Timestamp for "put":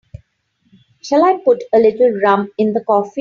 1.45-1.63